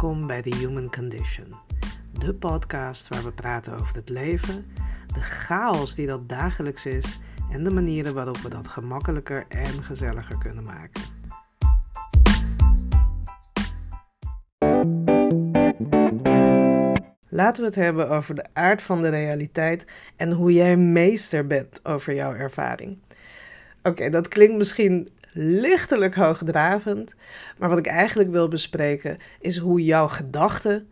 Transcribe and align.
Welkom 0.00 0.26
bij 0.26 0.42
The 0.42 0.56
Human 0.56 0.90
Condition, 0.90 1.54
de 2.18 2.34
podcast 2.34 3.08
waar 3.08 3.22
we 3.22 3.32
praten 3.32 3.72
over 3.78 3.94
het 3.94 4.08
leven, 4.08 4.66
de 5.14 5.20
chaos 5.20 5.94
die 5.94 6.06
dat 6.06 6.28
dagelijks 6.28 6.86
is 6.86 7.20
en 7.50 7.64
de 7.64 7.70
manieren 7.70 8.14
waarop 8.14 8.36
we 8.36 8.48
dat 8.48 8.68
gemakkelijker 8.68 9.44
en 9.48 9.82
gezelliger 9.82 10.38
kunnen 10.38 10.64
maken. 10.64 11.02
Laten 17.28 17.62
we 17.62 17.68
het 17.68 17.74
hebben 17.74 18.10
over 18.10 18.34
de 18.34 18.46
aard 18.52 18.82
van 18.82 19.02
de 19.02 19.08
realiteit 19.08 19.86
en 20.16 20.30
hoe 20.30 20.52
jij 20.52 20.76
meester 20.76 21.46
bent 21.46 21.84
over 21.84 22.14
jouw 22.14 22.34
ervaring. 22.34 22.98
Oké, 23.82 24.10
dat 24.10 24.28
klinkt 24.28 24.56
misschien 24.56 25.08
lichtelijk 25.32 26.14
hoogdravend, 26.14 27.14
maar 27.58 27.68
wat 27.68 27.78
ik 27.78 27.86
eigenlijk 27.86 28.30
wil 28.30 28.48
bespreken 28.48 29.18
is 29.40 29.56
hoe 29.56 29.84
jouw 29.84 30.08
gedachten 30.08 30.88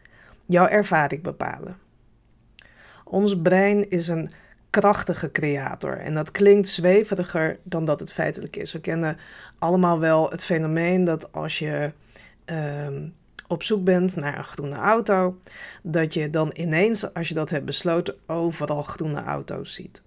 jouw 0.46 0.66
ervaring 0.66 1.22
bepalen. 1.22 1.76
Ons 3.04 3.40
brein 3.40 3.90
is 3.90 4.08
een 4.08 4.30
krachtige 4.70 5.30
creator 5.32 5.98
en 5.98 6.14
dat 6.14 6.30
klinkt 6.30 6.68
zweveriger 6.68 7.58
dan 7.62 7.84
dat 7.84 8.00
het 8.00 8.12
feitelijk 8.12 8.56
is. 8.56 8.72
We 8.72 8.80
kennen 8.80 9.18
allemaal 9.58 9.98
wel 9.98 10.30
het 10.30 10.44
fenomeen 10.44 11.04
dat 11.04 11.32
als 11.32 11.58
je 11.58 11.92
ehm, 12.44 13.08
op 13.46 13.62
zoek 13.62 13.84
bent 13.84 14.16
naar 14.16 14.38
een 14.38 14.44
groene 14.44 14.76
auto, 14.76 15.38
dat 15.82 16.14
je 16.14 16.30
dan 16.30 16.50
ineens, 16.54 17.14
als 17.14 17.28
je 17.28 17.34
dat 17.34 17.50
hebt 17.50 17.64
besloten, 17.64 18.14
overal 18.26 18.82
groene 18.82 19.22
auto's 19.22 19.74
ziet. 19.74 20.02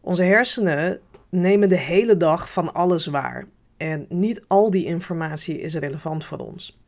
Onze 0.00 0.22
hersenen 0.22 1.00
nemen 1.30 1.68
de 1.68 1.78
hele 1.78 2.16
dag 2.16 2.52
van 2.52 2.74
alles 2.74 3.06
waar. 3.06 3.46
En 3.76 4.06
niet 4.08 4.42
al 4.46 4.70
die 4.70 4.84
informatie 4.84 5.60
is 5.60 5.74
relevant 5.74 6.24
voor 6.24 6.38
ons. 6.38 6.78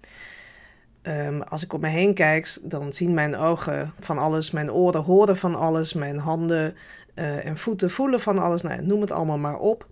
Ehm, 1.03 1.41
als 1.41 1.63
ik 1.63 1.73
om 1.73 1.81
me 1.81 1.89
heen 1.89 2.15
kijk, 2.15 2.59
dan 2.63 2.93
zien 2.93 3.15
mijn 3.15 3.37
ogen 3.37 3.93
van 4.01 4.19
alles, 4.19 4.51
mijn 4.51 4.73
oren 4.73 5.03
horen 5.03 5.37
van 5.37 5.55
alles, 5.55 5.93
mijn 5.93 6.19
handen 6.19 6.75
uh, 7.15 7.47
en 7.47 7.57
voeten 7.57 7.91
voelen 7.91 8.21
van 8.21 8.39
alles. 8.39 8.63
Nou, 8.63 8.83
noem 8.83 9.01
het 9.01 9.11
allemaal 9.11 9.39
maar 9.39 9.59
op. 9.59 9.87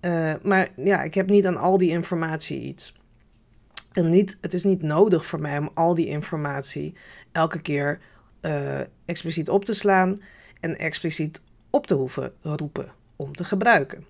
Uh, 0.00 0.34
maar 0.42 0.68
ja, 0.76 1.02
ik 1.02 1.14
heb 1.14 1.28
niet 1.28 1.46
aan 1.46 1.56
al 1.56 1.78
die 1.78 1.90
informatie 1.90 2.60
iets. 2.60 2.94
En 3.92 4.08
niet, 4.08 4.38
het 4.40 4.54
is 4.54 4.64
niet 4.64 4.82
nodig 4.82 5.26
voor 5.26 5.40
mij 5.40 5.58
om 5.58 5.70
al 5.74 5.94
die 5.94 6.06
informatie 6.06 6.94
elke 7.32 7.60
keer 7.60 8.00
uh, 8.40 8.80
expliciet 9.04 9.48
op 9.48 9.64
te 9.64 9.74
slaan 9.74 10.16
en 10.60 10.78
expliciet 10.78 11.40
op 11.70 11.86
te 11.86 11.94
hoeven 11.94 12.32
roepen 12.42 13.01
om 13.16 13.32
te 13.34 13.44
gebruiken. 13.44 14.06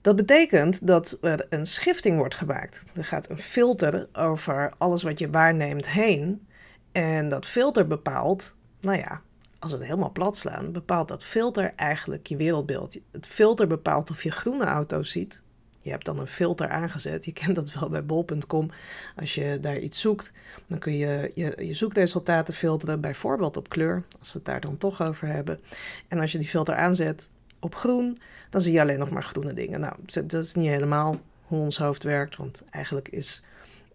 Dat 0.00 0.16
betekent 0.16 0.86
dat 0.86 1.18
er 1.20 1.46
een 1.48 1.66
schifting 1.66 2.16
wordt 2.16 2.34
gemaakt. 2.34 2.84
Er 2.94 3.04
gaat 3.04 3.30
een 3.30 3.38
filter 3.38 4.08
over 4.12 4.72
alles 4.78 5.02
wat 5.02 5.18
je 5.18 5.30
waarneemt 5.30 5.90
heen. 5.90 6.46
En 6.92 7.28
dat 7.28 7.46
filter 7.46 7.86
bepaalt, 7.86 8.56
nou 8.80 8.98
ja, 8.98 9.22
als 9.58 9.72
we 9.72 9.78
het 9.78 9.86
helemaal 9.86 10.12
plat 10.12 10.36
slaan, 10.36 10.72
bepaalt 10.72 11.08
dat 11.08 11.24
filter 11.24 11.72
eigenlijk 11.76 12.26
je 12.26 12.36
wereldbeeld. 12.36 12.98
Het 13.12 13.26
filter 13.26 13.66
bepaalt 13.66 14.10
of 14.10 14.22
je 14.22 14.30
groene 14.30 14.64
auto's 14.64 15.10
ziet. 15.10 15.42
Je 15.84 15.90
hebt 15.90 16.04
dan 16.04 16.18
een 16.18 16.26
filter 16.26 16.68
aangezet. 16.68 17.24
Je 17.24 17.32
kent 17.32 17.54
dat 17.54 17.72
wel 17.72 17.88
bij 17.88 18.04
bol.com. 18.04 18.70
Als 19.16 19.34
je 19.34 19.58
daar 19.60 19.78
iets 19.78 20.00
zoekt, 20.00 20.32
dan 20.66 20.78
kun 20.78 20.96
je, 20.96 21.30
je 21.34 21.54
je 21.66 21.74
zoekresultaten 21.74 22.54
filteren, 22.54 23.00
bijvoorbeeld 23.00 23.56
op 23.56 23.68
kleur, 23.68 24.02
als 24.18 24.32
we 24.32 24.38
het 24.38 24.46
daar 24.46 24.60
dan 24.60 24.78
toch 24.78 25.02
over 25.02 25.28
hebben. 25.28 25.60
En 26.08 26.18
als 26.20 26.32
je 26.32 26.38
die 26.38 26.48
filter 26.48 26.74
aanzet, 26.74 27.28
op 27.60 27.74
groen, 27.74 28.18
dan 28.50 28.60
zie 28.60 28.72
je 28.72 28.80
alleen 28.80 28.98
nog 28.98 29.10
maar 29.10 29.22
groene 29.22 29.52
dingen. 29.52 29.80
Nou, 29.80 29.94
dat 30.06 30.32
is 30.32 30.54
niet 30.54 30.68
helemaal 30.68 31.20
hoe 31.42 31.60
ons 31.60 31.78
hoofd 31.78 32.02
werkt, 32.02 32.36
want 32.36 32.62
eigenlijk 32.70 33.08
is, 33.08 33.42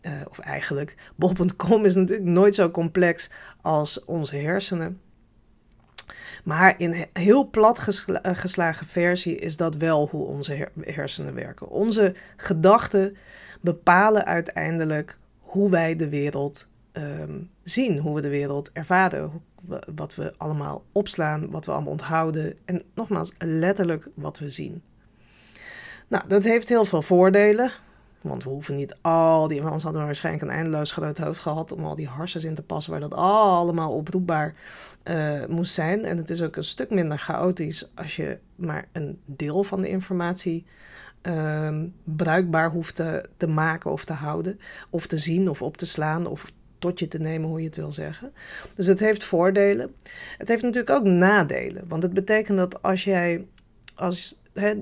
uh, 0.02 0.22
of 0.30 0.40
eigenlijk, 0.40 0.96
bol.com 1.16 1.86
is 1.86 1.96
natuurlijk 1.96 2.30
nooit 2.30 2.56
zo 2.56 2.72
complex 2.72 3.30
als 3.62 4.06
onze 4.06 4.36
hersenen. 4.36 5.02
Maar 6.50 6.74
in 6.78 7.06
heel 7.14 7.50
plat 7.50 8.04
eh, 8.08 8.36
geslagen 8.36 8.86
versie 8.86 9.36
is 9.36 9.58
dat 9.58 9.76
wel 9.76 10.08
hoe 10.08 10.26
onze 10.26 10.68
hersenen 10.82 11.34
werken. 11.34 11.70
Onze 11.70 12.14
gedachten 12.38 13.16
bepalen 13.62 14.26
uiteindelijk 14.26 15.18
hoe 15.40 15.70
wij 15.70 15.96
de 15.96 16.10
wereld 16.10 16.68
um, 16.94 17.50
zien, 17.64 18.00
hoe 18.00 18.16
we 18.16 18.22
de 18.22 18.30
wereld 18.30 18.72
ervaren, 18.72 19.32
wat 19.96 20.16
we 20.16 20.34
allemaal 20.38 20.84
opslaan, 20.92 21.50
wat 21.50 21.66
we 21.66 21.72
allemaal 21.72 21.92
onthouden 21.92 22.58
en 22.66 22.84
nogmaals, 22.96 23.34
letterlijk 23.38 24.08
wat 24.14 24.40
we 24.40 24.50
zien. 24.50 24.82
Nou, 26.08 26.28
dat 26.28 26.44
heeft 26.44 26.70
heel 26.70 26.86
veel 26.86 27.02
voordelen. 27.02 27.72
Want 28.22 28.44
we 28.44 28.50
hoeven 28.50 28.76
niet 28.76 28.96
al 29.02 29.48
die, 29.48 29.62
hadden 29.62 29.92
we 29.92 29.98
waarschijnlijk 29.98 30.46
een 30.46 30.58
eindeloos 30.58 30.92
groot 30.92 31.18
hoofd 31.18 31.40
gehad 31.40 31.72
om 31.72 31.86
al 31.86 31.96
die 31.96 32.08
harsens 32.08 32.44
in 32.44 32.56
te 32.56 32.64
passen 32.64 32.92
waar 32.92 33.02
dat 33.02 33.14
allemaal 33.14 33.92
oproepbaar 33.92 34.56
uh, 35.04 35.46
moest 35.46 35.74
zijn. 35.74 36.06
En 36.06 36.18
het 36.18 36.30
is 36.30 36.42
ook 36.42 36.56
een 36.56 36.64
stuk 36.64 36.90
minder 36.90 37.18
chaotisch 37.18 37.92
als 37.96 38.16
je 38.16 38.40
maar 38.56 38.88
een 38.92 39.20
deel 39.26 39.64
van 39.64 39.82
de 39.82 39.90
informatie 39.90 40.66
uh, 41.24 41.84
bruikbaar 42.04 42.72
hoeft 42.72 42.96
te, 42.96 43.26
te 43.38 43.48
maken 43.48 43.92
of 43.92 44.06
te 44.06 44.14
houden, 44.14 44.60
of 44.90 45.08
te 45.08 45.18
zien 45.18 45.50
of 45.50 45.62
op 45.62 45.78
te 45.78 45.86
slaan 45.86 46.28
of 46.28 46.52
tot 46.80 47.00
je 47.00 47.08
te 47.08 47.20
nemen, 47.20 47.50
hoe 47.50 47.60
je 47.60 47.66
het 47.66 47.76
wil 47.76 47.92
zeggen. 47.92 48.34
Dus 48.76 48.88
het 48.88 49.00
heeft 49.00 49.24
voordelen. 49.24 49.96
Het 50.38 50.48
heeft 50.48 50.62
natuurlijk 50.62 50.98
ook 50.98 51.04
nadelen. 51.04 51.88
Want 51.88 52.04
het 52.04 52.14
betekent 52.14 52.58
dat 52.58 52.82
als 52.82 53.04
jij, 53.04 53.46
als, 53.96 54.42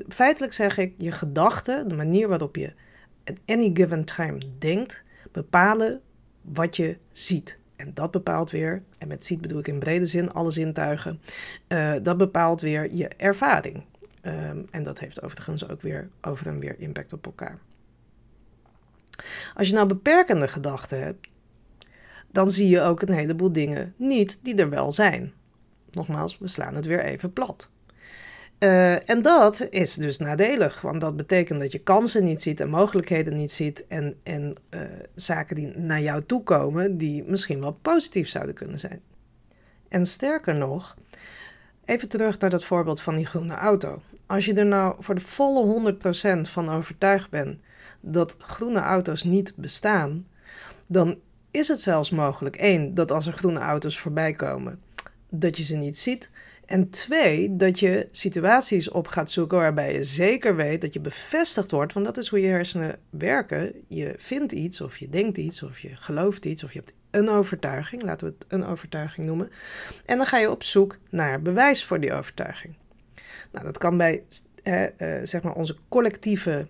feitelijk 0.10 0.54
zeg 0.54 0.78
ik, 0.78 0.94
je 0.98 1.12
gedachten, 1.12 1.88
de 1.88 1.96
manier 1.96 2.28
waarop 2.28 2.56
je 2.56 2.74
at 3.28 3.40
any 3.46 3.72
given 3.74 4.04
time 4.04 4.38
denkt, 4.60 5.04
bepalen 5.32 6.02
wat 6.42 6.76
je 6.76 6.98
ziet. 7.12 7.60
En 7.76 7.94
dat 7.94 8.12
bepaalt 8.12 8.52
weer, 8.52 8.84
en 8.98 9.08
met 9.08 9.26
ziet 9.26 9.42
bedoel 9.42 9.60
ik 9.60 9.68
in 9.68 9.80
brede 9.80 10.06
zin 10.06 10.32
alle 10.32 10.52
zintuigen, 10.52 11.22
uh, 11.68 11.94
dat 12.02 12.18
bepaalt 12.18 12.62
weer 12.62 12.94
je 12.94 13.08
ervaring. 13.08 13.84
Um, 14.22 14.66
en 14.72 14.84
dat 14.84 15.00
heeft 15.00 15.22
overigens 15.22 15.70
ook 15.70 15.82
weer 15.82 16.10
over 16.22 16.48
en 16.48 16.60
weer 16.60 16.80
impact 16.80 17.14
op 17.14 17.26
elkaar. 17.26 17.60
Als 19.54 19.68
je 19.68 19.74
nou 19.74 19.88
beperkende 19.88 20.48
gedachten 20.48 21.04
hebt, 21.04 21.28
dan 22.32 22.52
zie 22.52 22.70
je 22.70 22.82
ook 22.82 23.02
een 23.02 23.14
heleboel 23.14 23.52
dingen 23.52 23.94
niet 23.98 24.40
die 24.42 24.56
er 24.56 24.70
wel 24.70 24.92
zijn. 24.92 25.34
Nogmaals, 25.92 26.38
we 26.38 26.48
slaan 26.48 26.76
het 26.76 26.86
weer 26.86 27.04
even 27.04 27.34
plat. 27.34 27.70
Uh, 28.60 29.10
en 29.10 29.22
dat 29.22 29.68
is 29.70 29.96
dus 29.96 30.18
nadelig, 30.18 30.82
want 30.82 31.02
dat 31.02 31.16
betekent 31.16 31.60
dat 31.60 31.72
je 31.72 31.80
kansen 31.80 32.24
niet 32.24 32.42
ziet 32.42 32.60
en 32.60 32.70
mogelijkheden 32.70 33.34
niet 33.34 33.52
ziet 33.52 33.88
en, 33.88 34.16
en 34.24 34.56
uh, 34.70 34.82
zaken 35.16 35.56
die 35.56 35.78
naar 35.78 36.02
jou 36.02 36.24
toe 36.26 36.44
komen 36.44 36.98
die 36.98 37.24
misschien 37.24 37.62
wel 37.62 37.80
positief 37.82 38.30
zouden 38.30 38.56
kunnen 38.56 38.80
zijn. 38.80 39.02
En 39.90 40.06
sterker 40.06 40.56
nog, 40.56 40.96
even 41.86 42.10
terug 42.10 42.40
naar 42.40 42.50
dat 42.50 42.66
voorbeeld 42.66 43.02
van 43.02 43.16
die 43.16 43.26
groene 43.26 43.56
auto. 43.56 44.02
Als 44.26 44.46
je 44.46 44.54
er 44.54 44.66
nou 44.66 44.96
voor 45.00 45.16
de 45.16 45.22
volle 45.22 45.94
100% 46.38 46.42
van 46.42 46.70
overtuigd 46.70 47.30
bent 47.30 47.60
dat 48.00 48.36
groene 48.40 48.80
auto's 48.80 49.24
niet 49.24 49.54
bestaan, 49.56 50.28
dan 50.88 51.18
is 51.52 51.68
het 51.68 51.82
zelfs 51.82 52.10
mogelijk, 52.10 52.56
één, 52.56 52.94
dat 52.94 53.12
als 53.12 53.28
er 53.28 53.34
groene 53.34 53.60
auto's 53.60 54.00
voorbij 54.00 54.34
komen, 54.34 54.82
dat 55.30 55.58
je 55.58 55.64
ze 55.64 55.76
niet 55.76 55.98
ziet. 55.98 56.30
En 56.68 56.90
twee, 56.90 57.56
dat 57.56 57.80
je 57.80 58.08
situaties 58.12 58.90
op 58.90 59.08
gaat 59.08 59.32
zoeken 59.32 59.58
waarbij 59.58 59.94
je 59.94 60.04
zeker 60.04 60.56
weet 60.56 60.82
dat 60.82 60.94
je 60.94 61.00
bevestigd 61.00 61.72
wordt, 61.72 61.94
want 61.94 62.06
dat 62.06 62.18
is 62.18 62.28
hoe 62.28 62.42
je 62.42 62.48
hersenen 62.48 63.00
werken. 63.10 63.74
Je 63.88 64.14
vindt 64.18 64.52
iets, 64.52 64.82
of 64.82 64.98
je 64.98 65.10
denkt 65.10 65.38
iets, 65.38 65.64
of 65.64 65.80
je 65.80 65.96
gelooft 65.96 66.46
iets, 66.46 66.64
of 66.64 66.74
je 66.74 66.80
hebt 66.80 66.96
een 67.12 67.30
overtuiging, 67.30 68.04
laten 68.04 68.28
we 68.28 68.34
het 68.40 68.46
een 68.52 68.66
overtuiging 68.66 69.28
noemen. 69.28 69.52
En 70.06 70.18
dan 70.18 70.26
ga 70.26 70.38
je 70.38 70.52
op 70.52 70.64
zoek 70.64 70.98
naar 71.10 71.42
bewijs 71.42 71.86
voor 71.86 72.00
die 72.00 72.14
overtuiging. 72.14 72.76
Nou, 73.52 73.66
dat 73.66 73.78
kan 73.78 73.98
bij 73.98 74.24
eh, 74.64 74.84
zeg 75.24 75.42
maar 75.42 75.54
onze 75.54 75.78
collectieve 75.90 76.68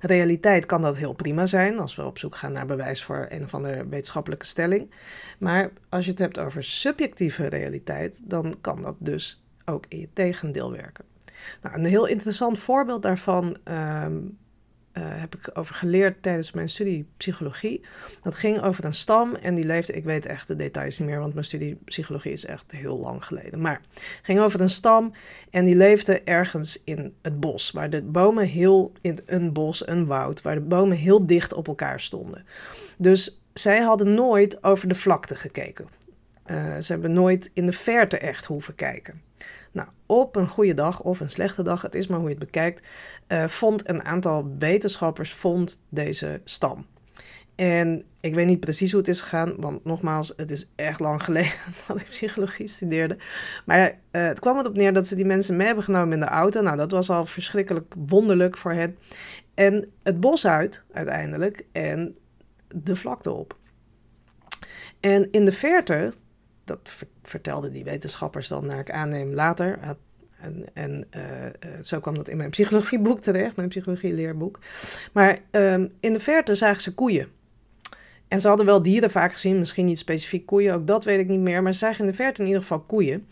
realiteit 0.00 0.66
kan 0.66 0.82
dat 0.82 0.96
heel 0.96 1.12
prima 1.12 1.46
zijn, 1.46 1.78
als 1.78 1.96
we 1.96 2.04
op 2.04 2.18
zoek 2.18 2.36
gaan 2.36 2.52
naar 2.52 2.66
bewijs 2.66 3.02
voor 3.02 3.26
een 3.28 3.44
of 3.44 3.54
andere 3.54 3.88
wetenschappelijke 3.88 4.46
stelling. 4.46 4.90
Maar 5.38 5.70
als 5.88 6.04
je 6.04 6.10
het 6.10 6.20
hebt 6.20 6.38
over 6.38 6.64
subjectieve 6.64 7.46
realiteit, 7.46 8.20
dan 8.24 8.54
kan 8.60 8.82
dat 8.82 8.96
dus 8.98 9.42
ook 9.64 9.84
in 9.88 9.98
je 9.98 10.08
tegendeel 10.12 10.72
werken. 10.72 11.04
Nou, 11.62 11.76
een 11.76 11.84
heel 11.84 12.06
interessant 12.06 12.58
voorbeeld 12.58 13.02
daarvan 13.02 13.56
uh, 13.68 14.06
heb 14.98 15.34
ik 15.34 15.50
over 15.52 15.74
geleerd 15.74 16.22
tijdens 16.22 16.52
mijn 16.52 16.68
studie 16.68 17.06
psychologie. 17.16 17.80
Dat 18.22 18.34
ging 18.34 18.62
over 18.62 18.84
een 18.84 18.94
stam 18.94 19.34
en 19.34 19.54
die 19.54 19.64
leefde, 19.64 19.92
ik 19.92 20.04
weet 20.04 20.26
echt 20.26 20.48
de 20.48 20.56
details 20.56 20.98
niet 20.98 21.08
meer, 21.08 21.18
want 21.18 21.34
mijn 21.34 21.46
studie 21.46 21.78
psychologie 21.84 22.32
is 22.32 22.44
echt 22.44 22.72
heel 22.72 22.98
lang 22.98 23.24
geleden. 23.24 23.60
Maar 23.60 23.80
ging 24.22 24.40
over 24.40 24.60
een 24.60 24.70
stam 24.70 25.12
en 25.50 25.64
die 25.64 25.76
leefde 25.76 26.22
ergens 26.22 26.82
in 26.84 27.14
het 27.22 27.40
bos, 27.40 27.70
waar 27.70 27.90
de 27.90 28.02
bomen 28.02 28.46
heel, 28.46 28.92
in 29.00 29.18
een 29.26 29.52
bos, 29.52 29.86
een 29.88 30.06
woud, 30.06 30.42
waar 30.42 30.54
de 30.54 30.60
bomen 30.60 30.96
heel 30.96 31.26
dicht 31.26 31.54
op 31.54 31.68
elkaar 31.68 32.00
stonden. 32.00 32.44
Dus 32.96 33.42
zij 33.52 33.80
hadden 33.80 34.14
nooit 34.14 34.64
over 34.64 34.88
de 34.88 34.94
vlakte 34.94 35.34
gekeken. 35.34 35.86
Uh, 36.46 36.78
ze 36.78 36.92
hebben 36.92 37.12
nooit 37.12 37.50
in 37.54 37.66
de 37.66 37.72
verte 37.72 38.18
echt 38.18 38.46
hoeven 38.46 38.74
kijken. 38.74 39.27
Nou, 39.72 39.88
op 40.06 40.36
een 40.36 40.48
goede 40.48 40.74
dag 40.74 41.00
of 41.00 41.20
een 41.20 41.30
slechte 41.30 41.62
dag, 41.62 41.82
het 41.82 41.94
is 41.94 42.06
maar 42.06 42.18
hoe 42.18 42.28
je 42.28 42.34
het 42.34 42.44
bekijkt, 42.44 42.86
uh, 43.28 43.48
vond 43.48 43.88
een 43.88 44.04
aantal 44.04 44.54
wetenschappers 44.58 45.32
vond 45.32 45.80
deze 45.88 46.40
stam. 46.44 46.86
En 47.54 48.02
ik 48.20 48.34
weet 48.34 48.46
niet 48.46 48.60
precies 48.60 48.90
hoe 48.90 49.00
het 49.00 49.08
is 49.08 49.20
gegaan, 49.20 49.54
want 49.56 49.84
nogmaals, 49.84 50.32
het 50.36 50.50
is 50.50 50.70
echt 50.76 51.00
lang 51.00 51.22
geleden 51.22 51.52
dat 51.86 52.00
ik 52.00 52.06
psychologie 52.08 52.68
studeerde. 52.68 53.16
Maar 53.66 53.88
uh, 53.88 53.92
het 54.10 54.40
kwam 54.40 54.58
erop 54.58 54.76
neer 54.76 54.92
dat 54.92 55.06
ze 55.06 55.14
die 55.14 55.24
mensen 55.24 55.56
mee 55.56 55.66
hebben 55.66 55.84
genomen 55.84 56.12
in 56.12 56.20
de 56.20 56.26
auto. 56.26 56.60
Nou, 56.60 56.76
dat 56.76 56.90
was 56.90 57.10
al 57.10 57.24
verschrikkelijk 57.24 57.94
wonderlijk 58.06 58.56
voor 58.56 58.72
hen. 58.72 58.96
En 59.54 59.90
het 60.02 60.20
bos 60.20 60.46
uit, 60.46 60.82
uiteindelijk, 60.92 61.66
en 61.72 62.16
de 62.68 62.96
vlakte 62.96 63.30
op. 63.30 63.56
En 65.00 65.28
in 65.30 65.44
de 65.44 65.52
verte, 65.52 66.12
dat 66.68 66.96
vertelden 67.22 67.72
die 67.72 67.84
wetenschappers 67.84 68.48
dan 68.48 68.66
naar 68.66 68.78
ik 68.78 68.90
aanneem 68.90 69.34
later, 69.34 69.78
en, 70.40 70.64
en 70.74 71.06
uh, 71.16 71.22
zo 71.82 72.00
kwam 72.00 72.14
dat 72.14 72.28
in 72.28 72.36
mijn 72.36 72.50
psychologieboek 72.50 73.20
terecht, 73.20 73.56
mijn 73.56 73.68
psychologieleerboek. 73.68 74.58
Maar 75.12 75.38
um, 75.50 75.92
in 76.00 76.12
de 76.12 76.20
verte 76.20 76.54
zagen 76.54 76.82
ze 76.82 76.94
koeien. 76.94 77.28
En 78.28 78.40
ze 78.40 78.48
hadden 78.48 78.66
wel 78.66 78.82
dieren 78.82 79.10
vaak 79.10 79.32
gezien, 79.32 79.58
misschien 79.58 79.86
niet 79.86 79.98
specifiek 79.98 80.46
koeien, 80.46 80.74
ook 80.74 80.86
dat 80.86 81.04
weet 81.04 81.18
ik 81.18 81.28
niet 81.28 81.40
meer. 81.40 81.62
Maar 81.62 81.72
ze 81.72 81.78
zagen 81.78 82.04
in 82.04 82.10
de 82.10 82.16
verte 82.16 82.40
in 82.40 82.46
ieder 82.46 82.62
geval 82.62 82.80
koeien. 82.80 83.26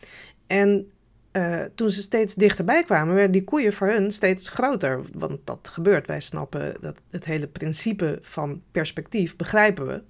En 0.47 0.91
uh, 1.33 1.61
toen 1.75 1.91
ze 1.91 2.01
steeds 2.01 2.35
dichterbij 2.35 2.85
kwamen, 2.85 3.15
werden 3.15 3.33
die 3.33 3.45
koeien 3.45 3.73
voor 3.73 3.89
hun 3.89 4.11
steeds 4.11 4.49
groter. 4.49 5.01
Want 5.13 5.39
dat 5.45 5.69
gebeurt. 5.69 6.07
Wij 6.07 6.21
snappen 6.21 6.77
dat 6.81 7.01
het 7.11 7.25
hele 7.25 7.47
principe 7.47 8.19
van 8.23 8.63
perspectief 8.71 9.37
begrijpen 9.37 9.87
we. 9.87 10.03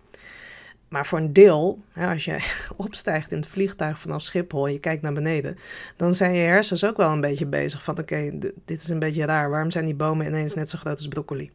Maar 0.96 1.06
voor 1.06 1.18
een 1.18 1.32
deel, 1.32 1.82
als 1.94 2.24
je 2.24 2.38
opstijgt 2.76 3.32
in 3.32 3.38
het 3.38 3.46
vliegtuig 3.46 3.98
vanaf 3.98 4.22
Schiphol 4.22 4.66
je 4.66 4.78
kijkt 4.78 5.02
naar 5.02 5.12
beneden, 5.12 5.58
dan 5.96 6.14
zijn 6.14 6.32
je 6.32 6.40
hersens 6.40 6.84
ook 6.84 6.96
wel 6.96 7.10
een 7.10 7.20
beetje 7.20 7.46
bezig 7.46 7.82
van 7.82 7.98
oké, 7.98 8.38
dit 8.64 8.82
is 8.82 8.88
een 8.88 8.98
beetje 8.98 9.24
raar. 9.24 9.50
Waarom 9.50 9.70
zijn 9.70 9.84
die 9.84 9.94
bomen 9.94 10.26
ineens 10.26 10.54
net 10.54 10.70
zo 10.70 10.78
groot 10.78 10.96
als 10.96 11.08
broccoli? 11.08 11.50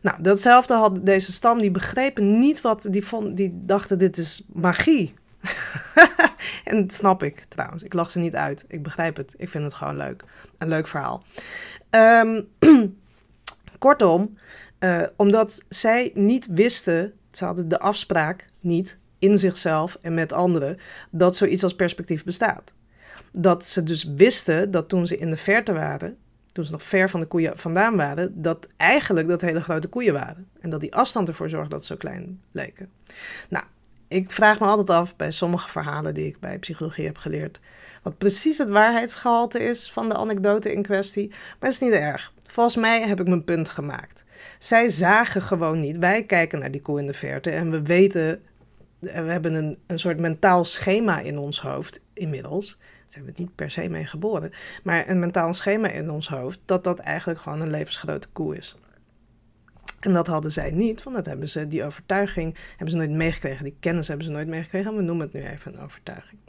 Nou, 0.00 0.22
datzelfde 0.22 0.74
had 0.74 1.06
deze 1.06 1.32
stam, 1.32 1.60
die 1.60 1.70
begrepen 1.70 2.38
niet 2.38 2.60
wat, 2.60 2.86
die, 2.90 3.04
die 3.34 3.52
dachten 3.54 3.98
dit 3.98 4.16
is 4.16 4.46
magie. 4.52 5.14
en 6.64 6.80
dat 6.80 6.92
snap 6.92 7.22
ik 7.22 7.44
trouwens. 7.48 7.82
Ik 7.82 7.92
lach 7.92 8.10
ze 8.10 8.18
niet 8.18 8.34
uit. 8.34 8.64
Ik 8.68 8.82
begrijp 8.82 9.16
het. 9.16 9.34
Ik 9.36 9.48
vind 9.48 9.64
het 9.64 9.74
gewoon 9.74 9.96
leuk. 9.96 10.24
Een 10.58 10.68
leuk 10.68 10.86
verhaal. 10.86 11.22
Um, 11.90 12.48
kortom, 13.78 14.38
uh, 14.80 15.02
omdat 15.16 15.62
zij 15.68 16.10
niet 16.14 16.46
wisten 16.50 17.12
ze 17.36 17.44
hadden 17.44 17.68
de 17.68 17.78
afspraak 17.78 18.46
niet 18.60 18.98
in 19.18 19.38
zichzelf 19.38 19.98
en 20.00 20.14
met 20.14 20.32
anderen 20.32 20.78
dat 21.10 21.36
zoiets 21.36 21.62
als 21.62 21.74
perspectief 21.74 22.24
bestaat. 22.24 22.74
Dat 23.32 23.64
ze 23.64 23.82
dus 23.82 24.04
wisten 24.04 24.70
dat 24.70 24.88
toen 24.88 25.06
ze 25.06 25.16
in 25.16 25.30
de 25.30 25.36
verte 25.36 25.72
waren, 25.72 26.16
toen 26.52 26.64
ze 26.64 26.72
nog 26.72 26.82
ver 26.82 27.10
van 27.10 27.20
de 27.20 27.26
koeien 27.26 27.58
vandaan 27.58 27.96
waren, 27.96 28.42
dat 28.42 28.68
eigenlijk 28.76 29.28
dat 29.28 29.40
hele 29.40 29.62
grote 29.62 29.88
koeien 29.88 30.12
waren. 30.12 30.48
En 30.60 30.70
dat 30.70 30.80
die 30.80 30.94
afstand 30.94 31.28
ervoor 31.28 31.48
zorgde 31.48 31.70
dat 31.70 31.80
ze 31.84 31.92
zo 31.92 31.96
klein 31.98 32.40
leken. 32.52 32.90
Nou, 33.48 33.64
ik 34.08 34.30
vraag 34.30 34.60
me 34.60 34.66
altijd 34.66 34.90
af 34.90 35.16
bij 35.16 35.30
sommige 35.30 35.68
verhalen 35.68 36.14
die 36.14 36.26
ik 36.26 36.40
bij 36.40 36.58
psychologie 36.58 37.06
heb 37.06 37.18
geleerd, 37.18 37.60
wat 38.02 38.18
precies 38.18 38.58
het 38.58 38.68
waarheidsgehalte 38.68 39.58
is 39.58 39.90
van 39.92 40.08
de 40.08 40.16
anekdote 40.16 40.72
in 40.72 40.82
kwestie. 40.82 41.28
Maar 41.28 41.56
dat 41.58 41.70
is 41.70 41.78
niet 41.78 41.92
erg. 41.92 42.32
Volgens 42.46 42.76
mij 42.76 43.02
heb 43.02 43.20
ik 43.20 43.28
mijn 43.28 43.44
punt 43.44 43.68
gemaakt. 43.68 44.24
Zij 44.58 44.88
zagen 44.88 45.42
gewoon 45.42 45.80
niet. 45.80 45.98
Wij 45.98 46.24
kijken 46.24 46.58
naar 46.58 46.70
die 46.70 46.82
koe 46.82 47.00
in 47.00 47.06
de 47.06 47.14
verte 47.14 47.50
en 47.50 47.70
we 47.70 47.82
weten, 47.82 48.42
we 48.98 49.10
hebben 49.10 49.54
een, 49.54 49.78
een 49.86 49.98
soort 49.98 50.18
mentaal 50.18 50.64
schema 50.64 51.20
in 51.20 51.38
ons 51.38 51.60
hoofd 51.60 52.00
inmiddels. 52.12 52.78
Daar 52.78 53.04
zijn 53.06 53.24
we 53.24 53.32
niet 53.34 53.54
per 53.54 53.70
se 53.70 53.88
mee 53.88 54.06
geboren, 54.06 54.50
maar 54.82 55.08
een 55.08 55.18
mentaal 55.18 55.54
schema 55.54 55.88
in 55.88 56.10
ons 56.10 56.28
hoofd 56.28 56.58
dat 56.64 56.84
dat 56.84 56.98
eigenlijk 56.98 57.40
gewoon 57.40 57.60
een 57.60 57.70
levensgrote 57.70 58.28
koe 58.28 58.56
is. 58.56 58.76
En 60.00 60.12
dat 60.12 60.26
hadden 60.26 60.52
zij 60.52 60.70
niet, 60.70 61.02
want 61.02 61.16
dat 61.16 61.26
hebben 61.26 61.48
ze, 61.48 61.66
die 61.66 61.84
overtuiging 61.84 62.56
hebben 62.68 62.90
ze 62.90 62.96
nooit 62.96 63.10
meegekregen. 63.10 63.64
Die 63.64 63.76
kennis 63.80 64.08
hebben 64.08 64.26
ze 64.26 64.32
nooit 64.32 64.48
meegekregen. 64.48 64.96
We 64.96 65.02
noemen 65.02 65.24
het 65.26 65.34
nu 65.34 65.46
even 65.46 65.74
een 65.74 65.80
overtuiging. 65.80 66.40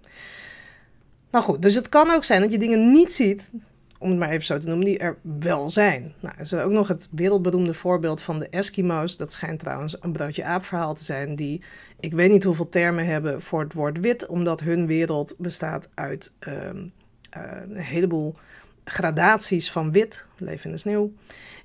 Nou 1.31 1.44
goed, 1.44 1.62
dus 1.62 1.75
het 1.75 1.89
kan 1.89 2.12
ook 2.12 2.24
zijn 2.24 2.42
dat 2.42 2.51
je 2.51 2.59
dingen 2.59 2.92
niet 2.92 3.13
ziet 3.13 3.51
om 4.00 4.10
het 4.10 4.20
maar 4.20 4.30
even 4.30 4.46
zo 4.46 4.58
te 4.58 4.68
noemen, 4.68 4.86
die 4.86 4.98
er 4.98 5.18
wel 5.40 5.70
zijn. 5.70 6.14
Nou, 6.20 6.36
er 6.36 6.42
is 6.42 6.54
ook 6.54 6.72
nog 6.72 6.88
het 6.88 7.08
wereldberoemde 7.12 7.74
voorbeeld 7.74 8.22
van 8.22 8.40
de 8.40 8.50
Eskimo's. 8.50 9.18
Dat 9.18 9.34
schijnt 9.34 9.60
trouwens 9.60 9.98
een 10.00 10.12
broodje 10.12 10.44
aap 10.44 10.66
verhaal 10.66 10.94
te 10.94 11.04
zijn, 11.04 11.36
die 11.36 11.62
ik 12.00 12.14
weet 12.14 12.32
niet 12.32 12.44
hoeveel 12.44 12.70
termen 12.70 13.06
hebben 13.06 13.42
voor 13.42 13.60
het 13.60 13.74
woord 13.74 14.00
wit, 14.00 14.26
omdat 14.26 14.60
hun 14.60 14.88
wereld 14.88 15.36
bestaat 15.38 15.90
uit 15.94 16.34
um, 16.40 16.92
uh, 17.38 17.44
een 17.70 17.76
heleboel 17.76 18.36
gradaties 18.84 19.72
van 19.72 19.92
wit, 19.92 20.26
leven 20.38 20.66
in 20.66 20.72
de 20.72 20.78
sneeuw. 20.78 21.14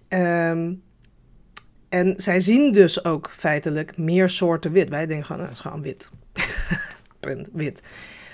Um, 0.09 0.83
en 1.89 2.15
zij 2.17 2.41
zien 2.41 2.73
dus 2.73 3.05
ook 3.05 3.31
feitelijk 3.31 3.97
meer 3.97 4.29
soorten 4.29 4.73
wit. 4.73 4.89
Wij 4.89 5.07
denken 5.07 5.27
gewoon, 5.27 5.43
nou, 5.43 5.49
het 5.49 5.59
is 5.59 5.65
gewoon 5.65 5.83
wit. 5.83 6.11
Punt, 7.21 7.49
wit. 7.53 7.81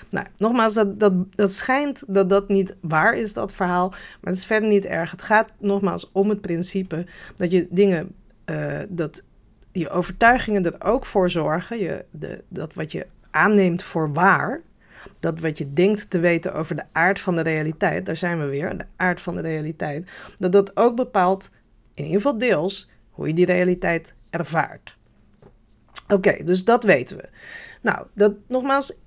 Nou, 0.09 0.27
nogmaals, 0.37 0.73
dat, 0.73 0.99
dat, 0.99 1.13
dat 1.35 1.53
schijnt 1.53 2.03
dat 2.07 2.29
dat 2.29 2.47
niet 2.47 2.75
waar 2.81 3.13
is, 3.13 3.33
dat 3.33 3.53
verhaal. 3.53 3.89
Maar 3.89 3.99
het 4.31 4.35
is 4.35 4.45
verder 4.45 4.69
niet 4.69 4.85
erg. 4.85 5.11
Het 5.11 5.21
gaat 5.21 5.53
nogmaals 5.59 6.09
om 6.11 6.29
het 6.29 6.41
principe 6.41 7.05
dat 7.35 7.51
je 7.51 7.67
dingen, 7.69 8.15
uh, 8.45 8.79
dat 8.89 9.23
je 9.71 9.89
overtuigingen 9.89 10.65
er 10.65 10.83
ook 10.83 11.05
voor 11.05 11.29
zorgen. 11.29 11.79
Je, 11.79 12.05
de, 12.11 12.43
dat 12.47 12.73
wat 12.73 12.91
je 12.91 13.07
aanneemt 13.31 13.83
voor 13.83 14.13
waar, 14.13 14.61
dat 15.19 15.39
wat 15.39 15.57
je 15.57 15.73
denkt 15.73 16.09
te 16.09 16.19
weten 16.19 16.53
over 16.53 16.75
de 16.75 16.83
aard 16.91 17.19
van 17.19 17.35
de 17.35 17.41
realiteit, 17.41 18.05
daar 18.05 18.15
zijn 18.15 18.39
we 18.39 18.45
weer, 18.45 18.77
de 18.77 18.85
aard 18.95 19.21
van 19.21 19.35
de 19.35 19.41
realiteit, 19.41 20.09
dat 20.39 20.51
dat 20.51 20.77
ook 20.77 20.95
bepaalt, 20.95 21.49
in 21.93 22.03
ieder 22.03 22.21
geval 22.21 22.37
deels, 22.37 22.89
hoe 23.09 23.27
je 23.27 23.33
die 23.33 23.45
realiteit 23.45 24.13
ervaart. 24.29 24.97
Oké, 26.07 26.43
dus 26.43 26.65
dat 26.65 26.83
weten 26.83 27.17
we. 27.17 27.29
Nou, 27.81 28.05
dat 28.13 28.33
nogmaals, 28.47 28.99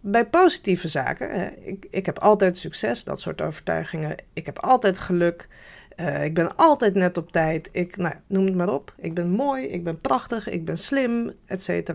bij 0.00 0.26
positieve 0.26 0.88
zaken, 0.88 1.66
ik, 1.66 1.86
ik 1.90 2.06
heb 2.06 2.18
altijd 2.18 2.56
succes, 2.56 3.04
dat 3.04 3.20
soort 3.20 3.40
overtuigingen. 3.40 4.16
Ik 4.32 4.46
heb 4.46 4.58
altijd 4.58 4.98
geluk. 4.98 5.48
Uh, 5.96 6.24
ik 6.24 6.34
ben 6.34 6.56
altijd 6.56 6.94
net 6.94 7.16
op 7.16 7.32
tijd. 7.32 7.68
Ik, 7.72 7.96
nou, 7.96 8.14
noem 8.26 8.44
het 8.44 8.54
maar 8.54 8.72
op. 8.72 8.94
Ik 8.96 9.14
ben 9.14 9.30
mooi, 9.30 9.66
ik 9.66 9.84
ben 9.84 10.00
prachtig, 10.00 10.48
ik 10.48 10.64
ben 10.64 10.78
slim, 10.78 11.32
etc. 11.46 11.90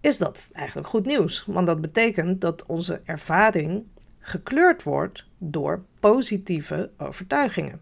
Is 0.00 0.18
dat 0.18 0.48
eigenlijk 0.52 0.88
goed 0.88 1.06
nieuws? 1.06 1.44
Want 1.46 1.66
dat 1.66 1.80
betekent 1.80 2.40
dat 2.40 2.66
onze 2.66 3.00
ervaring 3.04 3.84
gekleurd 4.18 4.82
wordt 4.82 5.26
door 5.38 5.82
positieve 6.00 6.90
overtuigingen. 6.96 7.80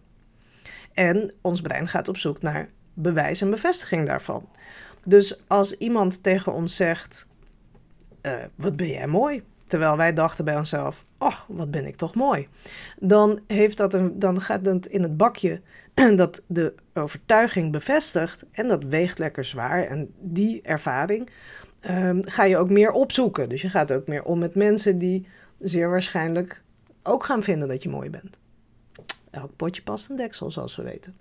En 0.93 1.33
ons 1.41 1.61
brein 1.61 1.87
gaat 1.87 2.07
op 2.07 2.17
zoek 2.17 2.41
naar 2.41 2.69
bewijs 2.93 3.41
en 3.41 3.49
bevestiging 3.49 4.07
daarvan. 4.07 4.49
Dus 5.05 5.47
als 5.47 5.77
iemand 5.77 6.23
tegen 6.23 6.53
ons 6.53 6.75
zegt: 6.75 7.27
uh, 8.25 8.43
wat 8.55 8.75
ben 8.75 8.87
jij 8.87 9.07
mooi. 9.07 9.43
Terwijl 9.67 9.97
wij 9.97 10.13
dachten 10.13 10.45
bij 10.45 10.57
onszelf, 10.57 11.05
oh, 11.17 11.39
wat 11.47 11.71
ben 11.71 11.85
ik 11.85 11.95
toch 11.95 12.15
mooi. 12.15 12.47
Dan, 12.99 13.39
heeft 13.47 13.77
dat 13.77 13.93
een, 13.93 14.19
dan 14.19 14.41
gaat 14.41 14.63
dat 14.63 14.85
in 14.85 15.01
het 15.03 15.17
bakje 15.17 15.61
dat 16.15 16.41
de 16.47 16.73
overtuiging 16.93 17.71
bevestigt 17.71 18.45
en 18.51 18.67
dat 18.67 18.83
weegt 18.83 19.19
lekker 19.19 19.43
zwaar. 19.43 19.87
En 19.87 20.13
die 20.19 20.61
ervaring 20.61 21.29
um, 21.89 22.21
ga 22.25 22.43
je 22.43 22.57
ook 22.57 22.69
meer 22.69 22.91
opzoeken. 22.91 23.49
Dus 23.49 23.61
je 23.61 23.69
gaat 23.69 23.91
ook 23.91 24.07
meer 24.07 24.23
om 24.23 24.39
met 24.39 24.55
mensen 24.55 24.97
die 24.97 25.27
zeer 25.59 25.89
waarschijnlijk 25.89 26.63
ook 27.03 27.23
gaan 27.23 27.43
vinden 27.43 27.67
dat 27.67 27.83
je 27.83 27.89
mooi 27.89 28.09
bent. 28.09 28.37
Elk 29.31 29.55
potje 29.55 29.81
past 29.81 30.09
een 30.09 30.15
deksel, 30.15 30.51
zoals 30.51 30.75
we 30.75 30.83
weten. 30.83 31.15